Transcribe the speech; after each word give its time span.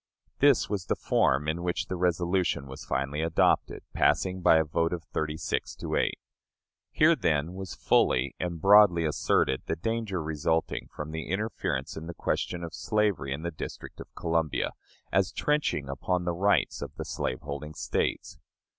This 0.39 0.67
was 0.67 0.85
the 0.87 0.95
form 0.95 1.47
in 1.47 1.61
which 1.61 1.85
the 1.85 1.95
resolution 1.95 2.65
was 2.65 2.85
finally 2.85 3.21
adopted, 3.21 3.83
passing 3.93 4.41
by 4.41 4.57
a 4.57 4.63
vote 4.63 4.93
of 4.93 5.03
thirty 5.03 5.37
six 5.37 5.75
to 5.75 5.95
eight. 5.95 6.17
Here, 6.91 7.15
then, 7.15 7.53
was 7.53 7.75
fully 7.75 8.33
and 8.39 8.59
broadly 8.59 9.05
asserted 9.05 9.61
the 9.67 9.75
danger 9.75 10.19
resulting 10.19 10.87
from 10.91 11.11
the 11.11 11.27
interference 11.27 11.95
in 11.97 12.07
the 12.07 12.15
question 12.15 12.63
of 12.63 12.73
slavery 12.73 13.31
in 13.31 13.43
the 13.43 13.51
District 13.51 13.99
of 13.99 14.07
Columbia, 14.15 14.71
as 15.11 15.31
trenching 15.31 15.87
upon 15.87 16.23
the 16.25 16.33
rights 16.33 16.81
of 16.81 16.95
the 16.95 17.05
slaveholding 17.05 17.75
States. 17.75 18.39